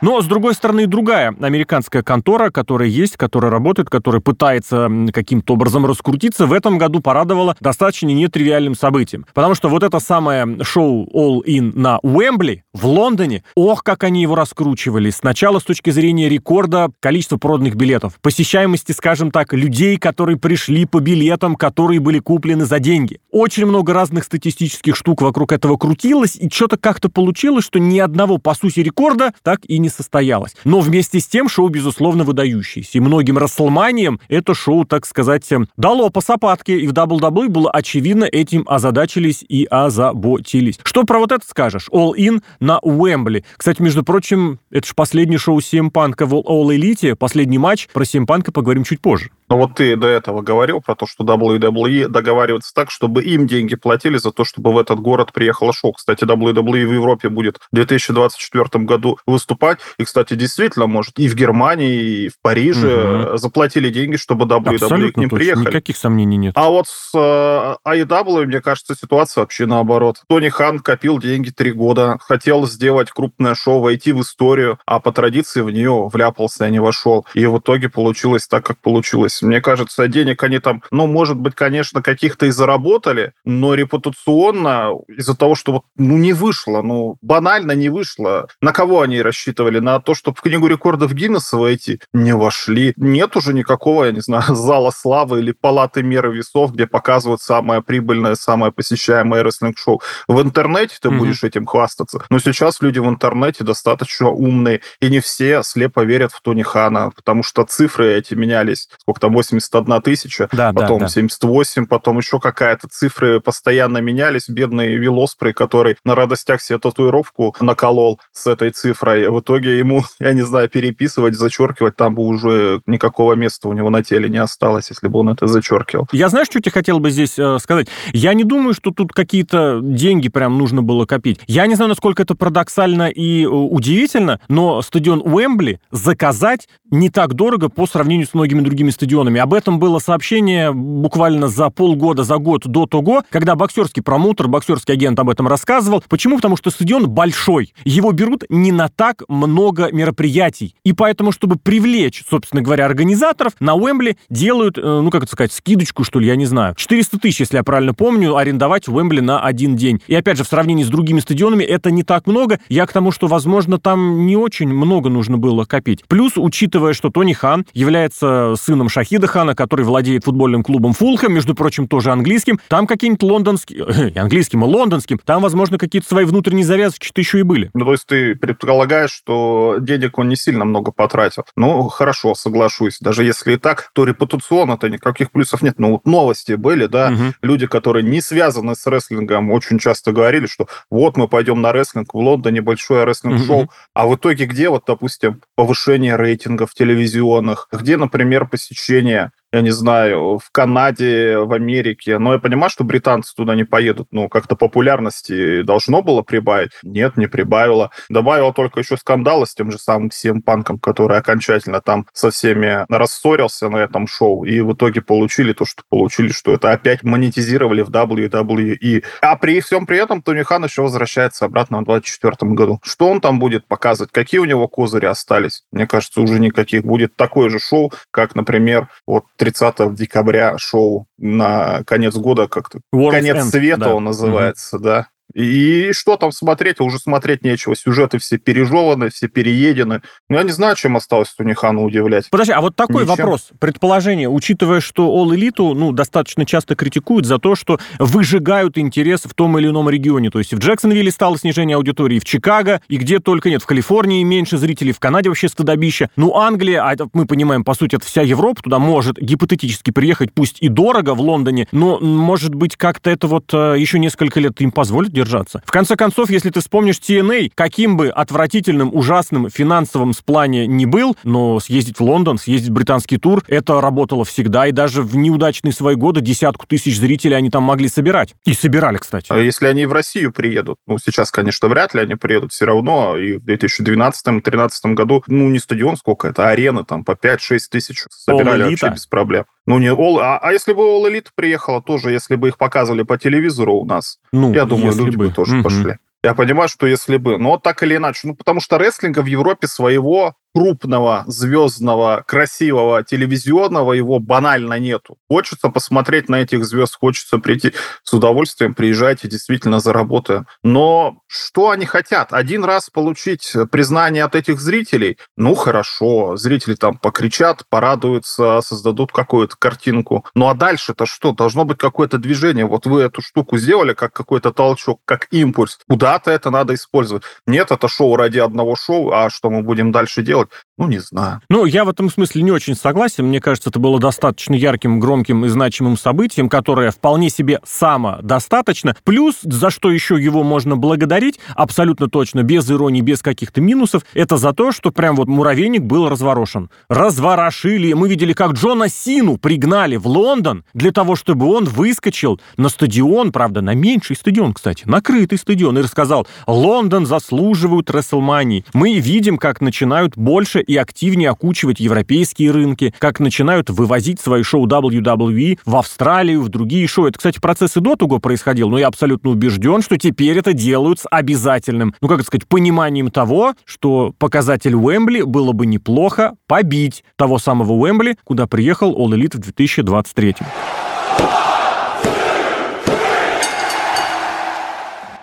Но, 0.00 0.22
с 0.22 0.26
другой 0.26 0.54
стороны, 0.54 0.86
другая 0.86 1.34
американская 1.40 2.02
контора, 2.02 2.50
которая 2.50 2.88
есть, 2.88 3.16
которая 3.16 3.50
работает, 3.50 3.90
которая 3.90 4.22
пытается 4.22 4.90
каким-то 5.12 5.54
образом 5.54 5.84
раскрутиться, 5.84 6.46
в 6.46 6.52
этом 6.54 6.78
году 6.78 7.00
порадовала 7.00 7.54
достаточно 7.60 8.08
нетривиальным 8.08 8.74
событием. 8.74 9.26
Потому 9.34 9.54
что 9.54 9.68
вот 9.68 9.82
это 9.82 10.00
самое 10.00 10.62
шоу 10.62 11.06
All 11.14 11.44
In 11.46 11.72
на 11.78 11.98
Уэмбли 11.98 12.64
в 12.72 12.86
Лондоне, 12.86 13.44
ох, 13.54 13.82
как 13.82 14.04
они 14.04 14.22
его 14.22 14.34
раскручивали. 14.34 15.10
Сначала 15.10 15.58
с 15.58 15.64
точки 15.64 15.90
зрения 15.90 16.28
рекорда 16.28 16.90
количества 17.00 17.36
проданных 17.36 17.74
билетов, 17.74 18.14
посещаемости, 18.22 18.92
скажем 18.92 19.30
так, 19.30 19.52
людей, 19.52 19.98
которые 19.98 20.38
пришли 20.38 20.86
по 20.86 21.00
билетам, 21.00 21.56
которые 21.56 22.00
были 22.00 22.20
куплены 22.20 22.64
за 22.64 22.78
деньги. 22.78 23.20
Очень 23.30 23.66
много 23.66 23.92
разных 23.92 24.24
статистических 24.24 24.96
штук 24.96 25.20
вокруг 25.20 25.52
этого 25.52 25.76
крутилось, 25.76 26.36
и 26.36 26.48
что-то 26.48 26.78
как-то 26.78 27.10
получилось, 27.10 27.66
что 27.66 27.78
ни 27.78 27.98
одного, 27.98 28.38
по 28.38 28.54
сути, 28.54 28.80
рекорда 28.80 29.32
так 29.42 29.60
и 29.66 29.78
не 29.78 29.89
состоялось. 29.90 30.54
Но 30.64 30.80
вместе 30.80 31.20
с 31.20 31.26
тем 31.26 31.48
шоу, 31.48 31.68
безусловно, 31.68 32.24
выдающееся. 32.24 32.98
И 32.98 33.00
многим 33.00 33.38
расселманиям 33.38 34.20
это 34.28 34.54
шоу, 34.54 34.84
так 34.84 35.06
сказать, 35.06 35.48
дало 35.76 36.10
по 36.10 36.20
сапатке, 36.20 36.78
и 36.78 36.86
в 36.86 36.92
WWE 36.92 37.48
было 37.48 37.70
очевидно 37.70 38.24
этим 38.24 38.64
озадачились 38.66 39.44
и 39.48 39.66
озаботились. 39.70 40.78
Что 40.82 41.04
про 41.04 41.18
вот 41.18 41.32
это 41.32 41.44
скажешь? 41.46 41.88
All 41.92 42.12
In 42.16 42.42
на 42.60 42.78
Уэмбли. 42.78 43.44
Кстати, 43.56 43.82
между 43.82 44.02
прочим, 44.04 44.60
это 44.70 44.86
же 44.86 44.94
последнее 44.94 45.38
шоу 45.38 45.58
CM 45.58 45.90
Панка 45.90 46.26
в 46.26 46.34
All 46.34 46.76
Elite, 46.76 47.16
последний 47.16 47.58
матч. 47.58 47.88
Про 47.92 48.04
CM 48.04 48.26
Панка 48.26 48.52
поговорим 48.52 48.84
чуть 48.84 49.00
позже. 49.00 49.30
Но 49.50 49.58
вот 49.58 49.74
ты 49.74 49.96
до 49.96 50.06
этого 50.06 50.42
говорил 50.42 50.80
про 50.80 50.94
то, 50.94 51.06
что 51.06 51.24
WWE 51.24 52.06
договаривается 52.06 52.72
так, 52.72 52.90
чтобы 52.90 53.24
им 53.24 53.48
деньги 53.48 53.74
платили 53.74 54.16
за 54.16 54.30
то, 54.30 54.44
чтобы 54.44 54.72
в 54.72 54.78
этот 54.78 55.00
город 55.00 55.32
приехало 55.32 55.72
шоу. 55.72 55.92
Кстати, 55.92 56.22
WWE 56.22 56.86
в 56.86 56.92
Европе 56.92 57.28
будет 57.28 57.58
в 57.72 57.74
2024 57.74 58.84
году 58.84 59.18
выступать. 59.26 59.80
И, 59.98 60.04
кстати, 60.04 60.34
действительно, 60.34 60.86
может, 60.86 61.18
и 61.18 61.28
в 61.28 61.34
Германии, 61.34 62.24
и 62.26 62.28
в 62.28 62.40
Париже 62.40 63.30
угу. 63.30 63.36
заплатили 63.38 63.90
деньги, 63.90 64.16
чтобы 64.16 64.44
WWE 64.44 64.74
Абсолютно 64.74 65.12
к 65.12 65.16
ним 65.16 65.30
точно. 65.30 65.36
приехали. 65.36 65.66
Никаких 65.66 65.96
сомнений 65.96 66.36
нет. 66.36 66.52
А 66.56 66.68
вот 66.68 66.86
с 66.86 67.10
э, 67.12 67.76
AEW, 67.88 68.46
мне 68.46 68.60
кажется, 68.60 68.94
ситуация 68.94 69.42
вообще 69.42 69.66
наоборот. 69.66 70.22
Тони 70.28 70.48
Хан 70.48 70.78
копил 70.78 71.18
деньги 71.18 71.50
три 71.50 71.72
года, 71.72 72.18
хотел 72.20 72.68
сделать 72.68 73.10
крупное 73.10 73.56
шоу, 73.56 73.80
войти 73.80 74.12
в 74.12 74.20
историю, 74.20 74.78
а 74.86 75.00
по 75.00 75.10
традиции 75.10 75.60
в 75.60 75.70
нее 75.70 76.08
вляпался, 76.12 76.66
а 76.66 76.70
не 76.70 76.78
вошел. 76.78 77.26
И 77.34 77.44
в 77.46 77.58
итоге 77.58 77.88
получилось 77.88 78.46
так, 78.46 78.64
как 78.64 78.78
получилось. 78.78 79.39
Мне 79.42 79.60
кажется, 79.60 80.08
денег 80.08 80.42
они 80.42 80.58
там, 80.58 80.82
ну, 80.90 81.06
может 81.06 81.36
быть, 81.36 81.54
конечно, 81.54 82.02
каких-то 82.02 82.46
и 82.46 82.50
заработали, 82.50 83.32
но 83.44 83.74
репутационно 83.74 84.92
из-за 85.08 85.36
того, 85.36 85.54
что 85.54 85.72
вот, 85.72 85.82
ну, 85.96 86.16
не 86.16 86.32
вышло, 86.32 86.82
ну, 86.82 87.16
банально 87.22 87.72
не 87.72 87.88
вышло. 87.88 88.48
На 88.60 88.72
кого 88.72 89.02
они 89.02 89.22
рассчитывали? 89.22 89.78
На 89.78 90.00
то, 90.00 90.14
чтобы 90.14 90.36
в 90.36 90.40
книгу 90.40 90.66
рекордов 90.66 91.12
Гиннесса 91.12 91.56
войти? 91.56 92.00
Не 92.12 92.34
вошли. 92.34 92.92
Нет 92.96 93.36
уже 93.36 93.52
никакого, 93.52 94.04
я 94.04 94.12
не 94.12 94.20
знаю, 94.20 94.44
зала 94.54 94.90
славы 94.90 95.40
или 95.40 95.52
палаты 95.52 96.02
меры 96.02 96.32
весов, 96.32 96.72
где 96.72 96.86
показывают 96.86 97.40
самое 97.40 97.82
прибыльное, 97.82 98.34
самое 98.34 98.72
посещаемое 98.72 99.42
рестлинг-шоу. 99.42 100.00
В 100.28 100.40
интернете 100.40 100.96
ты 101.00 101.08
mm-hmm. 101.08 101.18
будешь 101.18 101.44
этим 101.44 101.66
хвастаться. 101.66 102.24
Но 102.30 102.38
сейчас 102.38 102.80
люди 102.80 102.98
в 102.98 103.08
интернете 103.08 103.64
достаточно 103.64 104.28
умные, 104.28 104.80
и 105.00 105.08
не 105.08 105.20
все 105.20 105.62
слепо 105.62 106.04
верят 106.04 106.32
в 106.32 106.40
Тони 106.42 106.62
Хана, 106.62 107.10
потому 107.10 107.42
что 107.42 107.64
цифры 107.64 108.12
эти 108.12 108.34
менялись. 108.34 108.88
Сколько 108.98 109.20
там, 109.20 109.29
81 109.32 110.02
тысяча, 110.02 110.48
да, 110.52 110.72
потом 110.72 111.00
да, 111.00 111.06
да. 111.06 111.10
78, 111.10 111.86
потом 111.86 112.18
еще 112.18 112.40
какая-то 112.40 112.88
цифры 112.88 113.40
постоянно 113.40 113.98
менялись. 113.98 114.48
Бедный 114.48 114.96
Вилоспрей, 114.96 115.52
который 115.52 115.96
на 116.04 116.14
радостях 116.14 116.60
себе 116.62 116.78
татуировку 116.78 117.54
наколол 117.60 118.20
с 118.32 118.46
этой 118.46 118.70
цифрой. 118.70 119.28
В 119.28 119.40
итоге 119.40 119.78
ему, 119.78 120.04
я 120.20 120.32
не 120.32 120.42
знаю, 120.42 120.68
переписывать, 120.68 121.34
зачеркивать, 121.34 121.96
там 121.96 122.14
бы 122.14 122.22
уже 122.22 122.80
никакого 122.86 123.34
места 123.34 123.68
у 123.68 123.72
него 123.72 123.90
на 123.90 124.02
теле 124.02 124.28
не 124.28 124.38
осталось, 124.38 124.90
если 124.90 125.08
бы 125.08 125.20
он 125.20 125.30
это 125.30 125.46
зачеркивал. 125.46 126.08
Я 126.12 126.28
знаешь, 126.28 126.46
что 126.46 126.60
тебе 126.60 126.72
хотел 126.72 127.00
бы 127.00 127.10
здесь 127.10 127.38
э, 127.38 127.58
сказать? 127.60 127.88
Я 128.12 128.34
не 128.34 128.44
думаю, 128.44 128.74
что 128.74 128.90
тут 128.90 129.12
какие-то 129.12 129.80
деньги 129.82 130.28
прям 130.28 130.58
нужно 130.58 130.82
было 130.82 131.06
копить. 131.06 131.40
Я 131.46 131.66
не 131.66 131.74
знаю, 131.74 131.88
насколько 131.90 132.22
это 132.22 132.34
парадоксально 132.34 133.08
и 133.08 133.44
э, 133.44 133.48
удивительно, 133.48 134.40
но 134.48 134.82
стадион 134.82 135.20
Уэмбли 135.20 135.80
заказать 135.90 136.68
не 136.90 137.10
так 137.10 137.34
дорого 137.34 137.68
по 137.68 137.86
сравнению 137.86 138.26
с 138.26 138.34
многими 138.34 138.60
другими 138.60 138.90
стадионами. 138.90 139.19
Об 139.20 139.54
этом 139.54 139.78
было 139.78 139.98
сообщение 139.98 140.72
буквально 140.72 141.48
за 141.48 141.70
полгода, 141.70 142.24
за 142.24 142.38
год 142.38 142.66
до 142.66 142.86
того, 142.86 143.22
когда 143.30 143.54
боксерский 143.54 144.02
промоутер, 144.02 144.48
боксерский 144.48 144.94
агент 144.94 145.18
об 145.18 145.28
этом 145.28 145.46
рассказывал. 145.46 146.02
Почему? 146.08 146.36
Потому 146.36 146.56
что 146.56 146.70
стадион 146.70 147.08
большой. 147.08 147.74
Его 147.84 148.12
берут 148.12 148.44
не 148.48 148.72
на 148.72 148.88
так 148.88 149.22
много 149.28 149.90
мероприятий. 149.92 150.74
И 150.84 150.92
поэтому, 150.92 151.32
чтобы 151.32 151.56
привлечь, 151.56 152.24
собственно 152.28 152.62
говоря, 152.62 152.86
организаторов, 152.86 153.52
на 153.60 153.74
Уэмбли 153.74 154.16
делают, 154.30 154.78
э, 154.78 154.80
ну, 154.82 155.10
как 155.10 155.24
это 155.24 155.32
сказать, 155.32 155.52
скидочку, 155.52 156.04
что 156.04 156.18
ли, 156.18 156.26
я 156.26 156.36
не 156.36 156.46
знаю. 156.46 156.74
400 156.76 157.18
тысяч, 157.18 157.40
если 157.40 157.56
я 157.56 157.62
правильно 157.62 157.94
помню, 157.94 158.36
арендовать 158.36 158.88
Уэмбли 158.88 159.20
на 159.20 159.42
один 159.42 159.76
день. 159.76 160.00
И 160.06 160.14
опять 160.14 160.38
же, 160.38 160.44
в 160.44 160.48
сравнении 160.48 160.84
с 160.84 160.88
другими 160.88 161.20
стадионами, 161.20 161.64
это 161.64 161.90
не 161.90 162.02
так 162.02 162.26
много. 162.26 162.58
Я 162.68 162.86
к 162.86 162.92
тому, 162.92 163.12
что, 163.12 163.26
возможно, 163.26 163.78
там 163.78 164.26
не 164.26 164.36
очень 164.36 164.68
много 164.68 165.10
нужно 165.10 165.38
было 165.38 165.64
копить. 165.64 166.04
Плюс, 166.08 166.32
учитывая, 166.36 166.92
что 166.92 167.10
Тони 167.10 167.32
Хан 167.32 167.66
является 167.72 168.54
сыном 168.60 168.88
Шахида 169.10 169.26
Хана, 169.26 169.56
который 169.56 169.84
владеет 169.84 170.22
футбольным 170.22 170.62
клубом 170.62 170.92
Фулхэм, 170.92 171.32
между 171.32 171.56
прочим, 171.56 171.88
тоже 171.88 172.12
английским, 172.12 172.60
там 172.68 172.86
какие-нибудь 172.86 173.24
лондонские, 173.24 174.12
э, 174.14 174.20
английским 174.20 174.64
и 174.64 174.68
лондонским, 174.68 175.18
там, 175.24 175.42
возможно, 175.42 175.78
какие-то 175.78 176.06
свои 176.06 176.24
внутренние 176.24 176.64
завязочки-то 176.64 177.20
еще 177.20 177.40
и 177.40 177.42
были. 177.42 177.70
Ну, 177.74 177.84
то 177.86 177.90
есть 177.90 178.06
ты 178.06 178.36
предполагаешь, 178.36 179.10
что 179.10 179.78
денег 179.80 180.16
он 180.18 180.28
не 180.28 180.36
сильно 180.36 180.64
много 180.64 180.92
потратил. 180.92 181.44
Ну, 181.56 181.88
хорошо, 181.88 182.36
соглашусь. 182.36 182.98
Даже 183.00 183.24
если 183.24 183.54
и 183.54 183.56
так, 183.56 183.90
то 183.94 184.04
репутационно-то 184.04 184.88
никаких 184.88 185.32
плюсов 185.32 185.62
нет. 185.62 185.80
Ну, 185.80 185.90
вот 185.90 186.06
новости 186.06 186.52
были, 186.52 186.86
да, 186.86 187.10
угу. 187.12 187.34
люди, 187.42 187.66
которые 187.66 188.04
не 188.04 188.20
связаны 188.20 188.76
с 188.76 188.86
рестлингом, 188.86 189.50
очень 189.50 189.80
часто 189.80 190.12
говорили, 190.12 190.46
что 190.46 190.68
вот 190.88 191.16
мы 191.16 191.26
пойдем 191.26 191.60
на 191.60 191.72
рестлинг 191.72 192.14
в 192.14 192.18
Лондоне, 192.18 192.60
большое 192.60 193.02
рестлинг-шоу, 193.02 193.62
угу. 193.62 193.70
а 193.92 194.06
в 194.06 194.14
итоге 194.14 194.44
где 194.44 194.68
вот, 194.68 194.84
допустим, 194.86 195.40
повышение 195.56 196.14
рейтингов 196.14 196.74
телевизионных, 196.74 197.66
где, 197.72 197.96
например, 197.96 198.46
посещение 198.46 198.89
ощущение 198.90 199.30
я 199.52 199.62
не 199.62 199.70
знаю, 199.70 200.38
в 200.38 200.50
Канаде, 200.52 201.38
в 201.38 201.52
Америке. 201.52 202.18
Но 202.18 202.34
я 202.34 202.38
понимаю, 202.38 202.70
что 202.70 202.84
британцы 202.84 203.34
туда 203.34 203.54
не 203.54 203.64
поедут. 203.64 204.08
Ну, 204.12 204.28
как-то 204.28 204.54
популярности 204.54 205.62
должно 205.62 206.02
было 206.02 206.22
прибавить. 206.22 206.70
Нет, 206.82 207.16
не 207.16 207.26
прибавило. 207.26 207.90
Добавило 208.08 208.52
только 208.52 208.80
еще 208.80 208.96
скандала 208.96 209.44
с 209.44 209.54
тем 209.54 209.72
же 209.72 209.78
самым 209.78 210.10
всем 210.10 210.42
панком, 210.42 210.78
который 210.78 211.18
окончательно 211.18 211.80
там 211.80 212.06
со 212.12 212.30
всеми 212.30 212.84
рассорился 212.88 213.68
на 213.68 213.78
этом 213.78 214.06
шоу. 214.06 214.44
И 214.44 214.60
в 214.60 214.74
итоге 214.74 215.02
получили 215.02 215.52
то, 215.52 215.64
что 215.64 215.82
получили, 215.88 216.28
что 216.28 216.54
это 216.54 216.70
опять 216.70 217.02
монетизировали 217.02 217.82
в 217.82 217.90
WWE. 217.90 219.04
А 219.20 219.36
при 219.36 219.60
всем 219.60 219.86
при 219.86 219.98
этом 219.98 220.22
Тони 220.22 220.42
Хан 220.42 220.64
еще 220.64 220.82
возвращается 220.82 221.46
обратно 221.46 221.80
в 221.80 221.84
2024 221.84 222.52
году. 222.52 222.80
Что 222.84 223.08
он 223.08 223.20
там 223.20 223.40
будет 223.40 223.66
показывать? 223.66 224.12
Какие 224.12 224.40
у 224.40 224.44
него 224.44 224.68
козыри 224.68 225.06
остались? 225.06 225.64
Мне 225.72 225.86
кажется, 225.88 226.20
уже 226.20 226.38
никаких. 226.38 226.84
Будет 226.84 227.16
такое 227.16 227.50
же 227.50 227.58
шоу, 227.58 227.92
как, 228.10 228.34
например, 228.34 228.88
вот 229.06 229.24
30 229.40 229.94
декабря 229.94 230.58
шоу 230.58 231.06
на 231.16 231.82
конец 231.84 232.14
года 232.14 232.46
как-то. 232.46 232.80
Конец 232.92 233.36
End, 233.36 233.50
света 233.50 233.80
да. 233.86 233.94
он 233.94 234.04
называется, 234.04 234.76
угу. 234.76 234.84
да. 234.84 235.08
И 235.34 235.92
что 235.92 236.16
там 236.16 236.32
смотреть? 236.32 236.80
Уже 236.80 236.98
смотреть 236.98 237.44
нечего. 237.44 237.76
Сюжеты 237.76 238.18
все 238.18 238.38
пережеваны, 238.38 239.10
все 239.10 239.28
переедены. 239.28 240.02
Ну, 240.28 240.36
я 240.36 240.42
не 240.42 240.52
знаю, 240.52 240.76
чем 240.76 240.96
осталось 240.96 241.32
Тунихану 241.34 241.84
удивлять. 241.84 242.28
Подожди, 242.30 242.52
а 242.52 242.60
вот 242.60 242.76
такой 242.76 243.04
Ничем. 243.04 243.16
вопрос. 243.16 243.48
Предположение, 243.58 244.28
учитывая, 244.28 244.80
что 244.80 245.08
All 245.08 245.34
Elite, 245.34 245.74
ну, 245.74 245.92
достаточно 245.92 246.44
часто 246.46 246.74
критикуют 246.74 247.26
за 247.26 247.38
то, 247.38 247.54
что 247.54 247.78
выжигают 247.98 248.78
интерес 248.78 249.22
в 249.24 249.34
том 249.34 249.58
или 249.58 249.68
ином 249.68 249.88
регионе. 249.88 250.30
То 250.30 250.38
есть 250.38 250.52
в 250.52 250.58
Джексонвилле 250.58 251.10
стало 251.10 251.38
снижение 251.38 251.76
аудитории, 251.76 252.18
в 252.18 252.24
Чикаго, 252.24 252.80
и 252.88 252.96
где 252.96 253.18
только 253.18 253.50
нет. 253.50 253.62
В 253.62 253.66
Калифорнии 253.66 254.22
меньше 254.22 254.58
зрителей, 254.58 254.92
в 254.92 255.00
Канаде 255.00 255.28
вообще 255.28 255.48
стыдобище. 255.48 256.10
Ну, 256.16 256.36
Англия, 256.36 256.82
а 256.82 256.96
мы 257.12 257.26
понимаем, 257.26 257.64
по 257.64 257.74
сути, 257.74 257.96
это 257.96 258.06
вся 258.06 258.22
Европа, 258.22 258.62
туда 258.62 258.78
может 258.78 259.18
гипотетически 259.18 259.90
приехать, 259.90 260.32
пусть 260.32 260.58
и 260.60 260.68
дорого 260.68 261.14
в 261.14 261.20
Лондоне, 261.20 261.68
но, 261.72 261.98
может 261.98 262.54
быть, 262.54 262.76
как-то 262.76 263.10
это 263.10 263.26
вот 263.26 263.52
э, 263.52 263.76
еще 263.78 263.98
несколько 263.98 264.40
лет 264.40 264.60
им 264.60 264.72
позволит 264.72 265.12
держаться. 265.20 265.62
В 265.66 265.70
конце 265.70 265.96
концов, 265.96 266.30
если 266.30 266.50
ты 266.50 266.60
вспомнишь 266.60 266.96
TNA, 266.96 267.52
каким 267.54 267.96
бы 267.96 268.08
отвратительным, 268.08 268.94
ужасным 268.94 269.50
финансовым 269.50 270.14
плане 270.30 270.68
не 270.68 270.86
был, 270.86 271.16
но 271.24 271.58
съездить 271.58 271.98
в 271.98 272.02
Лондон, 272.04 272.38
съездить 272.38 272.70
в 272.70 272.72
британский 272.72 273.18
тур, 273.18 273.42
это 273.48 273.80
работало 273.80 274.24
всегда, 274.24 274.68
и 274.68 274.72
даже 274.72 275.02
в 275.02 275.16
неудачные 275.16 275.72
свои 275.72 275.96
годы 275.96 276.20
десятку 276.20 276.66
тысяч 276.66 276.98
зрителей 276.98 277.36
они 277.36 277.50
там 277.50 277.64
могли 277.64 277.88
собирать. 277.88 278.34
И 278.44 278.54
собирали, 278.54 278.98
кстати. 278.98 279.26
А 279.30 279.38
если 279.38 279.66
они 279.66 279.86
в 279.86 279.92
Россию 279.92 280.32
приедут? 280.32 280.78
Ну, 280.86 280.98
сейчас, 280.98 281.32
конечно, 281.32 281.68
вряд 281.68 281.94
ли 281.94 282.00
они 282.00 282.14
приедут 282.14 282.52
все 282.52 282.64
равно, 282.64 283.16
и 283.16 283.38
в 283.38 283.44
2012-2013 283.44 284.70
году, 284.94 285.24
ну, 285.26 285.48
не 285.50 285.58
стадион 285.58 285.96
сколько 285.96 286.28
это, 286.28 286.48
а 286.48 286.50
арена 286.50 286.84
там 286.84 287.04
по 287.04 287.12
5-6 287.12 287.58
тысяч 287.70 288.04
собирали 288.10 288.62
вообще 288.62 288.90
без 288.90 289.06
проблем. 289.06 289.44
Ну, 289.66 289.78
не 289.78 289.88
All, 289.88 290.18
а, 290.20 290.38
а 290.38 290.52
если 290.52 290.72
бы 290.72 290.82
All 290.82 291.10
Elite 291.10 291.28
приехала 291.34 291.82
тоже, 291.82 292.10
если 292.10 292.36
бы 292.36 292.48
их 292.48 292.58
показывали 292.58 293.02
по 293.02 293.18
телевизору 293.18 293.74
у 293.74 293.84
нас, 293.84 294.18
ну, 294.32 294.52
я 294.52 294.64
думаю, 294.64 294.96
люди 294.96 295.16
бы, 295.16 295.28
бы 295.28 295.32
тоже 295.32 295.56
угу. 295.56 295.64
пошли. 295.64 295.96
Я 296.22 296.34
понимаю, 296.34 296.68
что 296.68 296.86
если 296.86 297.16
бы, 297.16 297.38
но 297.38 297.58
так 297.58 297.82
или 297.82 297.96
иначе, 297.96 298.28
ну 298.28 298.34
потому 298.34 298.60
что 298.60 298.76
рестлинга 298.76 299.20
в 299.22 299.26
Европе 299.26 299.66
своего 299.66 300.34
крупного, 300.54 301.24
звездного, 301.26 302.24
красивого, 302.26 303.04
телевизионного 303.04 303.92
его 303.92 304.18
банально 304.18 304.78
нету. 304.78 305.16
Хочется 305.28 305.68
посмотреть 305.68 306.28
на 306.28 306.36
этих 306.42 306.64
звезд, 306.64 306.96
хочется 307.00 307.38
прийти 307.38 307.72
с 308.02 308.12
удовольствием, 308.12 308.74
приезжайте, 308.74 309.28
действительно 309.28 309.80
заработаем. 309.80 310.46
Но 310.62 311.18
что 311.26 311.70
они 311.70 311.86
хотят? 311.86 312.32
Один 312.32 312.64
раз 312.64 312.90
получить 312.90 313.52
признание 313.70 314.24
от 314.24 314.34
этих 314.34 314.60
зрителей? 314.60 315.18
Ну, 315.36 315.54
хорошо, 315.54 316.36
зрители 316.36 316.74
там 316.74 316.98
покричат, 316.98 317.64
порадуются, 317.68 318.60
создадут 318.62 319.12
какую-то 319.12 319.56
картинку. 319.58 320.24
Ну, 320.34 320.48
а 320.48 320.54
дальше-то 320.54 321.06
что? 321.06 321.32
Должно 321.32 321.64
быть 321.64 321.78
какое-то 321.78 322.18
движение. 322.18 322.66
Вот 322.66 322.86
вы 322.86 323.02
эту 323.02 323.22
штуку 323.22 323.58
сделали 323.58 323.92
как 323.94 324.12
какой-то 324.12 324.52
толчок, 324.52 325.00
как 325.04 325.28
импульс. 325.30 325.78
Куда-то 325.88 326.30
это 326.30 326.50
надо 326.50 326.74
использовать. 326.74 327.22
Нет, 327.46 327.70
это 327.70 327.88
шоу 327.88 328.16
ради 328.16 328.38
одного 328.38 328.74
шоу, 328.76 329.12
а 329.12 329.30
что 329.30 329.50
мы 329.50 329.62
будем 329.62 329.92
дальше 329.92 330.22
делать? 330.22 330.39
Делать? 330.44 330.50
Ну, 330.80 330.88
не 330.88 330.98
знаю. 330.98 331.42
Ну, 331.50 331.66
я 331.66 331.84
в 331.84 331.90
этом 331.90 332.08
смысле 332.08 332.40
не 332.40 332.50
очень 332.50 332.74
согласен. 332.74 333.26
Мне 333.26 333.38
кажется, 333.38 333.68
это 333.68 333.78
было 333.78 334.00
достаточно 334.00 334.54
ярким, 334.54 334.98
громким 334.98 335.44
и 335.44 335.48
значимым 335.48 335.98
событием, 335.98 336.48
которое 336.48 336.90
вполне 336.90 337.28
себе 337.28 337.60
самодостаточно. 337.66 338.96
Плюс, 339.04 339.36
за 339.42 339.68
что 339.68 339.90
еще 339.90 340.18
его 340.18 340.42
можно 340.42 340.78
благодарить, 340.78 341.38
абсолютно 341.54 342.08
точно, 342.08 342.44
без 342.44 342.70
иронии, 342.70 343.02
без 343.02 343.20
каких-то 343.20 343.60
минусов, 343.60 344.04
это 344.14 344.38
за 344.38 344.54
то, 344.54 344.72
что 344.72 344.90
прям 344.90 345.16
вот 345.16 345.28
муравейник 345.28 345.82
был 345.82 346.08
разворошен. 346.08 346.70
Разворошили. 346.88 347.92
Мы 347.92 348.08
видели, 348.08 348.32
как 348.32 348.52
Джона 348.52 348.88
Сину 348.88 349.36
пригнали 349.36 349.96
в 349.96 350.06
Лондон 350.06 350.64
для 350.72 350.92
того, 350.92 351.14
чтобы 351.14 351.44
он 351.44 351.64
выскочил 351.64 352.40
на 352.56 352.70
стадион, 352.70 353.32
правда, 353.32 353.60
на 353.60 353.74
меньший 353.74 354.16
стадион, 354.16 354.54
кстати, 354.54 354.84
накрытый 354.86 355.36
стадион, 355.36 355.78
и 355.78 355.82
рассказал, 355.82 356.26
Лондон 356.46 357.04
заслуживают 357.04 357.90
Рестлмании. 357.90 358.64
Мы 358.72 358.98
видим, 358.98 359.36
как 359.36 359.60
начинают 359.60 360.16
больше 360.16 360.64
и 360.70 360.76
активнее 360.76 361.30
окучивать 361.30 361.80
европейские 361.80 362.52
рынки, 362.52 362.94
как 362.98 363.18
начинают 363.18 363.70
вывозить 363.70 364.20
свои 364.20 364.44
шоу 364.44 364.68
WWE 364.68 365.58
в 365.64 365.76
Австралию, 365.76 366.42
в 366.42 366.48
другие 366.48 366.86
шоу. 366.86 367.06
Это, 367.06 367.18
кстати, 367.18 367.40
процесс 367.40 367.76
и 367.76 367.80
до 367.80 367.96
того 367.96 368.20
происходил, 368.20 368.68
но 368.70 368.78
я 368.78 368.86
абсолютно 368.86 369.30
убежден, 369.30 369.82
что 369.82 369.96
теперь 369.96 370.38
это 370.38 370.52
делают 370.52 371.00
с 371.00 371.06
обязательным, 371.10 371.92
ну, 372.00 372.06
как 372.06 372.22
сказать, 372.22 372.46
пониманием 372.46 373.10
того, 373.10 373.54
что 373.64 374.14
показатель 374.16 374.76
Уэмбли 374.76 375.22
было 375.22 375.50
бы 375.50 375.66
неплохо 375.66 376.34
побить 376.46 377.02
того 377.16 377.38
самого 377.38 377.72
Уэмбли, 377.72 378.16
куда 378.22 378.46
приехал 378.46 378.92
All 378.92 379.10
Elite 379.10 379.38
в 379.38 379.40
2023. 379.40 380.36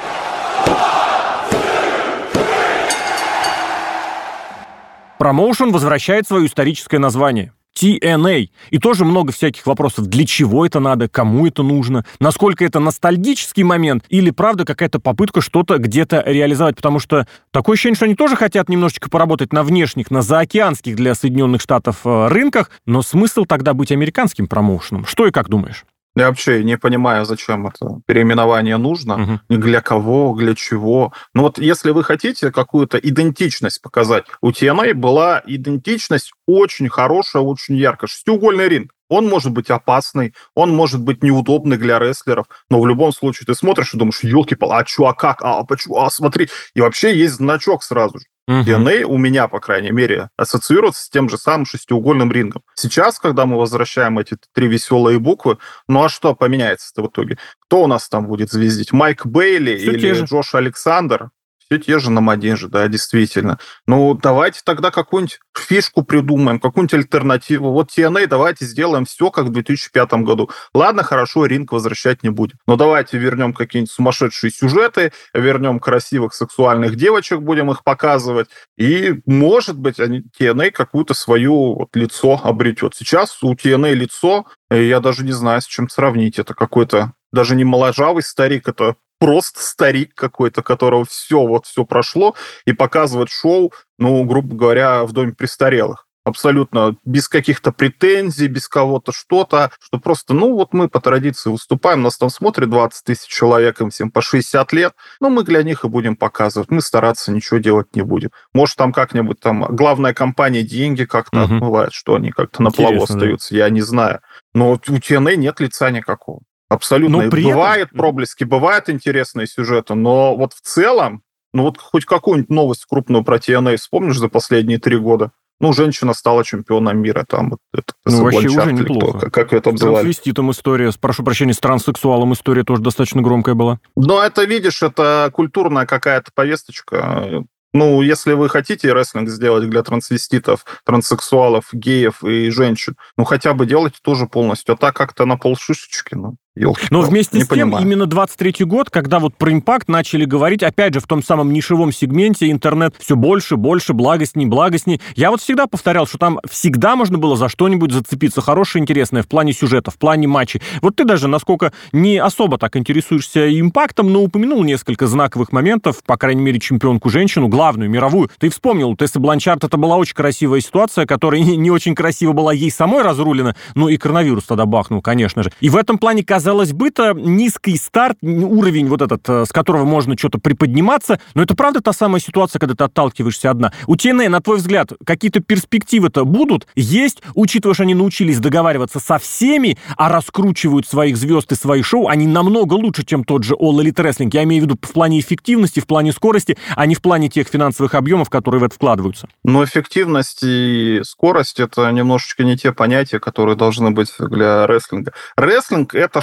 Промоушен 5.19 5.73
возвращает 5.73 6.29
свое 6.29 6.47
историческое 6.47 6.99
название. 6.99 7.53
TNA. 7.79 8.49
И 8.71 8.79
тоже 8.79 9.05
много 9.05 9.33
всяких 9.33 9.67
вопросов. 9.67 10.07
Для 10.07 10.27
чего 10.27 10.67
это 10.67 10.81
надо? 10.81 11.09
Кому 11.09 11.47
это 11.47 11.63
нужно? 11.63 12.05
Насколько 12.21 12.65
это 12.65 12.81
ностальгический 12.81 13.63
момент? 13.63 14.05
Или, 14.09 14.31
правда, 14.31 14.65
какая-то 14.65 14.99
попытка 15.01 15.41
что-то 15.41 15.79
где-то 15.79 16.23
реализовать? 16.27 16.77
Потому 16.77 16.99
что 16.99 17.27
такое 17.51 17.75
ощущение, 17.75 17.97
что 17.97 18.07
они 18.07 18.15
тоже 18.15 18.37
хотят 18.37 18.69
немножечко 18.69 19.09
поработать 19.11 19.53
на 19.53 19.63
внешних, 19.63 20.11
на 20.11 20.23
заокеанских 20.23 20.97
для 20.97 21.15
Соединенных 21.15 21.61
Штатов 21.61 21.99
э, 22.05 22.29
рынках. 22.29 22.71
Но 22.87 23.03
смысл 23.03 23.45
тогда 23.45 23.75
быть 23.75 23.93
американским 23.93 24.49
промоушеном? 24.49 25.07
Что 25.07 25.27
и 25.27 25.31
как 25.31 25.49
думаешь? 25.49 25.85
Я 26.19 26.29
вообще 26.29 26.65
не 26.65 26.77
понимаю, 26.77 27.25
зачем 27.25 27.67
это 27.69 28.01
переименование 28.07 28.77
нужно, 28.77 29.41
угу. 29.49 29.61
для 29.61 29.81
кого, 29.81 30.35
для 30.37 30.55
чего. 30.55 31.13
Ну 31.35 31.43
вот 31.43 31.59
если 31.59 31.91
вы 31.91 32.03
хотите 32.03 32.51
какую-то 32.51 32.99
идентичность 32.99 33.81
показать, 33.81 34.25
у 34.41 34.51
TNA 34.51 34.95
была 34.95 35.43
идентичность 35.47 36.33
очень 36.47 36.89
хорошая, 36.89 37.43
очень 37.43 37.77
яркая. 37.77 38.09
Шестиугольный 38.09 38.69
ринг. 38.69 38.93
Он 39.09 39.27
может 39.27 39.53
быть 39.53 39.71
опасный, 39.71 40.35
он 40.55 40.75
может 40.75 41.01
быть 41.01 41.23
неудобный 41.23 41.77
для 41.77 41.99
рестлеров, 41.99 42.47
но 42.71 42.81
в 42.81 42.87
любом 42.87 43.13
случае 43.13 43.47
ты 43.47 43.55
смотришь 43.55 43.95
и 43.95 43.99
думаешь, 43.99 44.21
елки-пал, 44.23 44.73
а 44.73 44.85
чё, 44.85 45.07
а 45.07 45.15
как, 45.15 45.43
а 45.43 45.65
почему, 45.65 45.99
а 45.99 46.11
смотри. 46.11 46.49
И 46.75 46.81
вообще 46.81 47.17
есть 47.17 47.35
значок 47.35 47.83
сразу 47.83 48.19
же. 48.19 48.25
Угу. 48.49 48.63
DNA 48.63 49.03
у 49.03 49.19
меня, 49.19 49.47
по 49.47 49.61
крайней 49.61 49.91
мере, 49.91 50.31
ассоциируется 50.39 51.05
с 51.05 51.11
тем 51.11 51.29
же 51.29 51.37
самым 51.37 51.67
шестиугольным 51.67 52.33
рингом. 52.33 52.63
Сейчас, 52.75 53.19
когда 53.19 53.45
мы 53.45 53.59
возвращаем 53.59 54.19
эти 54.19 54.39
три 54.55 54.69
веселые 54.69 55.19
буквы, 55.19 55.59
ну 55.87 56.03
а 56.03 56.09
что 56.09 56.35
поменяется-то 56.35 57.03
в 57.03 57.09
итоге? 57.09 57.37
Кто 57.61 57.83
у 57.83 57.87
нас 57.87 58.09
там 58.09 58.27
будет 58.27 58.51
звездить? 58.51 58.93
Майк 58.93 59.27
Бейли 59.27 59.77
Все 59.77 59.93
или 59.93 60.25
Джош 60.25 60.55
Александр? 60.55 61.29
Все 61.71 61.79
те 61.79 61.99
же 61.99 62.11
на 62.11 62.21
Мадинже, 62.21 62.69
да, 62.69 62.89
действительно. 62.89 63.59
Ну, 63.87 64.15
давайте 64.15 64.61
тогда 64.65 64.91
какую-нибудь 64.91 65.41
фишку 65.57 66.03
придумаем, 66.03 66.61
какую-нибудь 66.61 66.95
альтернативу. 66.95 67.73
Вот 67.73 67.91
TNA 67.97 68.27
давайте 68.27 68.65
сделаем 68.65 69.05
все, 69.05 69.31
как 69.31 69.47
в 69.47 69.53
2005 69.53 70.13
году. 70.25 70.51
Ладно, 70.73 71.03
хорошо, 71.03 71.45
ринг 71.45 71.73
возвращать 71.73 72.23
не 72.23 72.31
будем. 72.31 72.59
Но 72.67 72.77
давайте 72.77 73.19
вернем 73.19 73.53
какие-нибудь 73.53 73.93
сумасшедшие 73.93 74.51
сюжеты, 74.51 75.13
вернем 75.35 75.79
красивых 75.79 76.35
сексуальных 76.35 76.97
девочек, 76.97 77.41
будем 77.41 77.71
их 77.71 77.85
показывать. 77.85 78.49
И, 78.79 79.21
может 79.27 79.79
быть, 79.79 80.01
они, 80.01 80.23
TNA 80.41 80.71
какую-то 80.71 81.13
свою 81.13 81.75
вот, 81.75 81.95
лицо 81.95 82.41
обретет. 82.43 82.95
Сейчас 82.95 83.43
у 83.43 83.53
TNA 83.53 83.93
лицо, 83.93 84.47
э, 84.71 84.85
я 84.85 85.01
даже 85.01 85.25
не 85.25 85.33
знаю, 85.33 85.61
с 85.61 85.67
чем 85.67 85.89
сравнить. 85.91 86.39
Это 86.39 86.55
какой-то 86.55 87.13
даже 87.31 87.55
не 87.55 87.65
моложавый 87.65 88.23
старик, 88.23 88.69
это 88.69 88.97
просто 89.19 89.61
старик 89.61 90.15
какой-то, 90.15 90.63
которого 90.63 91.05
все 91.05 91.47
вот 91.47 91.67
все 91.67 91.85
прошло, 91.85 92.35
и 92.65 92.73
показывает 92.73 93.31
шоу, 93.31 93.73
ну, 93.99 94.25
грубо 94.25 94.55
говоря, 94.55 95.05
в 95.05 95.13
доме 95.13 95.33
престарелых 95.33 96.09
абсолютно 96.29 96.97
без 97.05 97.29
каких-то 97.29 97.73
претензий, 97.73 98.47
без 98.47 98.69
кого-то 98.69 99.13
что-то, 99.13 99.73
что 99.81 99.99
просто, 99.99 100.35
ну, 100.35 100.55
вот 100.55 100.73
мы 100.73 100.89
по 100.89 101.01
традиции 101.01 101.51
выступаем, 101.51 102.03
нас 102.03 102.17
там 102.17 102.31
смотрит 102.31 102.71
20 102.71 103.05
тысяч 103.05 103.27
человек, 103.27 103.81
им 103.81 103.91
всем 103.91 104.11
по 104.11 104.23
60 104.23 104.73
лет, 104.73 104.93
ну, 105.21 105.31
мы 105.31 105.43
для 105.43 105.63
них 105.63 105.85
и 105.85 105.89
будем 105.89 106.17
показывать, 106.17 106.71
мы 106.71 106.81
стараться 106.81 107.33
ничего 107.33 107.59
делать 107.59 107.97
не 107.97 108.03
будем. 108.03 108.31
Может, 108.55 108.77
там 108.77 108.93
как-нибудь 108.93 109.41
там 109.41 109.67
главная 109.75 110.15
компания 110.15 110.63
деньги 110.63 111.05
как-то 111.05 111.45
угу. 111.45 111.55
отмывает, 111.55 111.93
что 111.93 112.15
они 112.15 112.31
как-то 112.31 112.63
на 112.63 112.71
плаву 112.71 113.03
остаются, 113.03 113.51
да. 113.51 113.59
я 113.59 113.71
не 113.71 113.81
знаю. 113.81 114.21
Но 114.55 114.73
у 114.73 114.77
TNA 114.77 115.37
нет 115.37 115.61
лица 115.61 115.91
никакого. 115.91 116.41
Абсолютно. 116.69 117.23
Но 117.23 117.31
при 117.31 117.45
бывает 117.45 117.89
этом... 117.89 117.99
проблески, 117.99 118.45
бывают 118.45 118.91
интересные 118.91 119.47
сюжеты, 119.47 119.95
но 119.95 120.37
вот 120.37 120.53
в 120.53 120.61
целом, 120.61 121.23
ну 121.53 121.63
вот 121.63 121.79
хоть 121.79 122.05
какую-нибудь 122.05 122.51
новость 122.51 122.85
крупную 122.85 123.25
про 123.25 123.37
TNA 123.39 123.77
вспомнишь 123.77 124.19
за 124.19 124.29
последние 124.29 124.79
три 124.79 124.99
года? 124.99 125.33
Ну, 125.61 125.73
женщина 125.73 126.15
стала 126.15 126.45
чемпионом 126.45 126.99
мира, 126.99 127.25
там, 127.29 127.51
вот 127.51 127.59
это, 127.73 127.93
ну, 128.05 128.23
вообще 128.23 128.47
уже 128.47 128.73
неплохо. 128.73 129.19
Кто, 129.19 129.31
как 129.31 129.53
это 129.53 129.71
обзывали. 129.71 129.97
С 129.97 130.01
трансвеститом 130.03 130.51
история, 130.53 130.93
прошу 131.01 131.25
прощения, 131.25 131.53
с 131.53 131.59
транссексуалом 131.59 132.33
история 132.33 132.63
тоже 132.63 132.81
достаточно 132.81 133.23
громкая 133.23 133.57
была. 133.57 133.81
Но 133.97 134.23
это, 134.23 134.45
видишь, 134.45 134.85
это 134.85 135.31
культурная 135.33 135.85
какая-то 135.85 136.31
повесточка. 136.33 137.45
Ну, 137.75 138.03
если 138.03 138.33
вы 138.33 138.49
хотите 138.49 138.93
рестлинг 138.93 139.29
сделать 139.29 139.69
для 139.69 139.83
трансвеститов, 139.83 140.65
транссексуалов, 140.85 141.69
геев 141.73 142.23
и 142.25 142.51
женщин, 142.51 142.97
ну, 143.17 143.25
хотя 143.25 143.53
бы 143.53 143.67
делайте 143.67 143.99
тоже 144.01 144.27
полностью. 144.27 144.75
А 144.75 144.79
так 144.79 144.97
как-то 144.97 145.27
на 145.27 145.37
полшишечки, 145.37 146.15
ну. 146.15 146.37
Елки 146.59 146.87
Но 146.91 147.03
вместе 147.03 147.41
с 147.41 147.49
тем, 147.49 147.71
понимаю. 147.71 147.85
именно 147.85 148.03
23-й 148.05 148.65
год, 148.65 148.91
когда 148.91 149.19
вот 149.21 149.37
про 149.37 149.53
импакт 149.53 149.89
начали 149.89 150.25
говорить, 150.25 150.63
опять 150.63 150.95
же, 150.95 151.01
в 151.01 151.07
том 151.07 151.23
самом 151.23 151.53
нишевом 151.53 151.93
сегменте 151.93 152.51
интернет 152.51 152.95
все 152.99 153.17
больше, 153.17 153.57
больше, 153.57 153.93
благостней, 153.93 154.47
благостней. 154.47 155.01
Я 155.15 155.31
вот 155.31 155.41
всегда 155.41 155.67
повторял, 155.67 156.07
что 156.07 156.19
там 156.19 156.41
всегда 156.51 156.97
можно 156.97 157.19
было 157.19 157.37
за 157.37 157.49
что-нибудь 157.49 157.93
зацепиться, 157.93 158.41
хорошее, 158.41 158.83
интересное, 158.83 159.23
в 159.23 159.29
плане 159.29 159.53
сюжета, 159.53 159.91
в 159.91 159.99
плане 159.99 160.27
матчей. 160.27 160.61
Вот 160.83 160.97
ты 160.97 161.05
даже, 161.05 161.29
насколько 161.29 161.73
не 161.93 162.19
особо 162.19 162.59
так 162.59 162.77
интересуешься 162.77 163.49
импактом, 163.61 164.13
но 164.13 164.23
упомянул 164.23 164.65
несколько 164.65 165.07
знаковых 165.07 165.53
моментов, 165.53 166.03
по 166.05 166.17
крайней 166.17 166.43
мере, 166.43 166.59
чемпионку 166.59 167.09
женщину, 167.09 167.49
главную, 167.49 167.89
мировую. 167.89 168.31
Ты 168.39 168.51
вспомнил, 168.51 168.97
Тесса 168.97 169.21
Бланчарт, 169.21 169.65
это 169.65 169.77
была 169.77 169.97
очень 169.97 170.15
красивая 170.15 170.61
ситуация, 170.61 171.07
которая 171.07 171.41
не, 171.41 171.57
не 171.69 171.71
очень 171.71 171.95
красиво 171.95 172.33
была 172.33 172.53
ей 172.53 172.71
самой 172.71 173.03
разрулена, 173.03 173.55
ну 173.75 173.89
и 173.89 173.97
коронавирус 173.97 174.45
тогда 174.45 174.67
бахнул, 174.67 175.01
конечно 175.01 175.43
же. 175.43 175.53
И 175.61 175.69
в 175.69 175.77
этом 175.77 175.99
плане 175.99 176.25
казалось 176.25 176.48
казалось 176.49 176.73
бы-то, 176.73 177.13
низкий 177.13 177.77
старт, 177.77 178.17
уровень 178.23 178.87
вот 178.89 179.03
этот, 179.03 179.29
э, 179.29 179.45
с 179.45 179.51
которого 179.51 179.85
можно 179.85 180.17
что-то 180.17 180.39
приподниматься, 180.39 181.21
но 181.35 181.43
это 181.43 181.55
правда 181.55 181.83
та 181.83 181.93
самая 181.93 182.23
ситуация, 182.23 182.59
когда 182.59 182.75
ты 182.75 182.85
отталкиваешься 182.85 183.51
одна. 183.51 183.71
У 183.87 183.97
TNA, 183.97 184.31
на 184.31 184.41
твой 184.41 184.57
взгляд, 184.57 184.93
какие-то 185.05 185.41
перспективы-то 185.41 186.25
будут? 186.25 186.67
Есть, 186.75 187.23
учитывая, 187.35 187.75
что 187.75 187.83
они 187.83 187.95
научились 187.95 188.39
договариваться 188.39 188.99
со 188.99 189.19
всеми, 189.19 189.77
а 189.99 190.09
раскручивают 190.09 190.87
своих 190.87 191.19
звезд 191.19 191.53
и 191.53 191.55
свои 191.55 191.83
шоу, 191.83 192.09
они 192.09 192.27
намного 192.27 192.73
лучше, 192.73 193.05
чем 193.05 193.25
тот 193.25 193.45
же 193.45 193.53
All 193.53 193.83
Elite 193.83 194.03
Wrestling. 194.03 194.31
Я 194.33 194.45
имею 194.45 194.63
в 194.63 194.65
виду 194.65 194.79
в 194.81 194.93
плане 194.93 195.21
эффективности, 195.21 195.81
в 195.81 195.87
плане 195.87 196.13
скорости, 196.13 196.57
а 196.77 196.87
не 196.87 196.95
в 196.95 197.03
плане 197.03 197.29
тех 197.29 197.47
финансовых 197.47 197.95
объемов, 197.95 198.31
которые 198.31 198.63
в 198.63 198.65
это 198.65 198.75
вкладываются. 198.75 199.29
Но 199.45 199.63
эффективность 199.65 200.43
и 200.43 201.01
скорость— 201.05 201.61
это 201.61 201.91
немножечко 201.91 202.43
не 202.43 202.57
те 202.57 202.73
понятия, 202.73 203.21
которые 203.21 203.55
должны 203.55 203.91
быть 203.91 204.15
для 204.19 204.67
рестлинга. 204.67 205.13
Рестлинг— 205.37 205.95
это. 205.95 206.23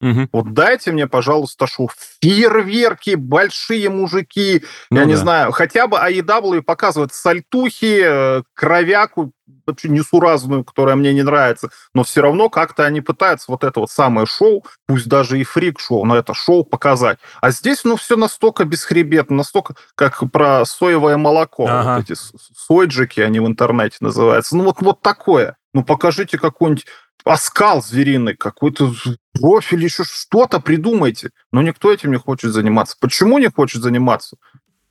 Угу. 0.00 0.28
Вот 0.32 0.52
дайте 0.52 0.92
мне, 0.92 1.06
пожалуйста, 1.06 1.66
шоу. 1.66 1.90
Фейерверки, 2.22 3.14
большие 3.14 3.88
мужики, 3.88 4.64
ну, 4.90 4.98
я 4.98 5.04
да. 5.04 5.08
не 5.08 5.14
знаю, 5.14 5.52
хотя 5.52 5.86
бы 5.86 5.96
AEW 5.96 6.62
показывает 6.62 7.12
сальтухи, 7.12 8.02
э, 8.04 8.42
кровяку, 8.54 9.32
вообще 9.66 9.88
несуразную, 9.88 10.64
которая 10.64 10.96
мне 10.96 11.12
не 11.12 11.22
нравится, 11.22 11.68
но 11.94 12.04
все 12.04 12.22
равно 12.22 12.48
как-то 12.48 12.84
они 12.84 13.00
пытаются 13.00 13.50
вот 13.50 13.64
это 13.64 13.80
вот 13.80 13.90
самое 13.90 14.26
шоу, 14.26 14.64
пусть 14.86 15.08
даже 15.08 15.38
и 15.38 15.44
фрик-шоу, 15.44 16.04
но 16.04 16.16
это 16.16 16.34
шоу 16.34 16.64
показать. 16.64 17.18
А 17.40 17.50
здесь, 17.50 17.84
ну, 17.84 17.96
все 17.96 18.16
настолько 18.16 18.64
бесхребетно, 18.64 19.36
настолько 19.36 19.74
как 19.94 20.22
про 20.32 20.64
соевое 20.64 21.16
молоко. 21.16 21.66
Ага. 21.68 21.96
Вот 21.96 22.10
эти 22.10 22.18
сойджики, 22.56 23.20
они 23.20 23.40
в 23.40 23.46
интернете 23.46 23.98
называются. 24.00 24.56
Ну, 24.56 24.64
вот, 24.64 24.80
вот 24.80 25.02
такое. 25.02 25.56
Ну, 25.74 25.84
покажите 25.84 26.38
какой-нибудь 26.38 26.86
оскал 27.24 27.82
звериный, 27.82 28.36
какой-то 28.36 28.92
профиль, 29.32 29.84
еще 29.84 30.04
что-то 30.04 30.60
придумайте. 30.60 31.30
Но 31.52 31.62
никто 31.62 31.92
этим 31.92 32.10
не 32.10 32.18
хочет 32.18 32.52
заниматься. 32.52 32.96
Почему 33.00 33.38
не 33.38 33.50
хочет 33.50 33.82
заниматься? 33.82 34.36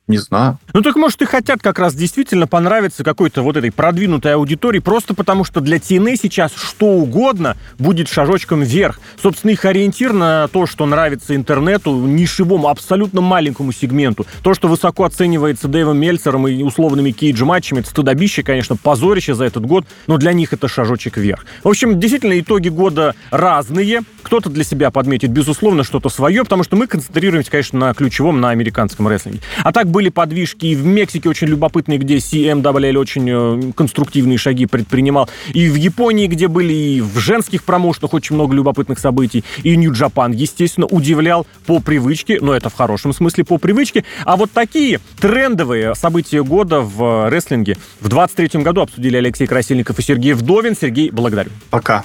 Не 0.07 0.19
знаю. 0.19 0.57
Ну 0.73 0.81
так 0.81 0.95
может 0.95 1.21
и 1.21 1.25
хотят 1.25 1.61
как 1.61 1.79
раз 1.79 1.93
действительно 1.93 2.47
понравиться 2.47 3.03
какой-то 3.03 3.41
вот 3.41 3.57
этой 3.57 3.73
продвинутой 3.73 4.35
аудитории, 4.35 4.79
просто 4.79 5.13
потому 5.13 5.43
что 5.43 5.59
для 5.59 5.77
TNA 5.77 6.15
сейчас 6.21 6.53
что 6.55 6.85
угодно 6.85 7.57
будет 7.77 8.07
шажочком 8.07 8.61
вверх. 8.61 9.01
Собственно, 9.21 9.51
их 9.51 9.65
ориентир 9.65 10.13
на 10.13 10.47
то, 10.47 10.65
что 10.65 10.85
нравится 10.85 11.35
интернету, 11.35 11.93
нишевому, 11.93 12.69
абсолютно 12.69 13.19
маленькому 13.19 13.73
сегменту. 13.73 14.25
То, 14.43 14.53
что 14.53 14.69
высоко 14.69 15.03
оценивается 15.03 15.67
Дэйвом 15.67 15.97
Мельцером 15.97 16.47
и 16.47 16.63
условными 16.63 17.11
кейдж-матчами, 17.11 17.79
это 17.79 17.89
стыдобище, 17.89 18.43
конечно, 18.43 18.77
позорище 18.77 19.33
за 19.33 19.43
этот 19.43 19.65
год, 19.65 19.85
но 20.07 20.17
для 20.17 20.31
них 20.31 20.53
это 20.53 20.69
шажочек 20.69 21.17
вверх. 21.17 21.45
В 21.65 21.67
общем, 21.67 21.99
действительно, 21.99 22.39
итоги 22.39 22.69
года 22.69 23.13
разные. 23.29 24.03
Кто-то 24.21 24.49
для 24.49 24.63
себя 24.63 24.89
подметит, 24.91 25.31
безусловно, 25.31 25.83
что-то 25.83 26.07
свое, 26.09 26.43
потому 26.43 26.63
что 26.63 26.77
мы 26.77 26.87
концентрируемся, 26.87 27.51
конечно, 27.51 27.79
на 27.79 27.93
ключевом, 27.93 28.39
на 28.39 28.49
американском 28.49 29.07
рестлинге. 29.07 29.41
А 29.63 29.73
так 29.73 29.87
были 29.97 30.09
подвижки, 30.09 30.67
и 30.67 30.75
в 30.75 30.85
Мексике 30.85 31.27
очень 31.27 31.47
любопытные, 31.47 31.97
где 31.97 32.17
CMWL 32.17 32.97
очень 32.97 33.27
э, 33.27 33.71
конструктивные 33.73 34.37
шаги 34.37 34.67
предпринимал, 34.67 35.27
и 35.55 35.67
в 35.69 35.73
Японии, 35.73 36.27
где 36.27 36.47
были 36.47 36.71
и 36.71 37.01
в 37.01 37.17
женских 37.17 37.63
промоушенах 37.63 38.13
очень 38.13 38.35
много 38.35 38.53
любопытных 38.53 38.99
событий, 38.99 39.43
и 39.63 39.75
Нью-Джапан, 39.75 40.33
естественно, 40.33 40.85
удивлял 40.85 41.47
по 41.65 41.79
привычке, 41.79 42.37
но 42.39 42.53
это 42.53 42.69
в 42.69 42.75
хорошем 42.75 43.11
смысле 43.11 43.43
по 43.43 43.57
привычке. 43.57 44.05
А 44.23 44.35
вот 44.35 44.51
такие 44.51 44.99
трендовые 45.19 45.95
события 45.95 46.43
года 46.43 46.81
в 46.81 47.27
рестлинге 47.31 47.75
в 47.99 48.07
23 48.07 48.61
году 48.61 48.81
обсудили 48.81 49.17
Алексей 49.17 49.47
Красильников 49.47 49.97
и 49.97 50.03
Сергей 50.03 50.33
Вдовин. 50.33 50.75
Сергей, 50.79 51.09
благодарю. 51.09 51.49
Пока. 51.71 52.03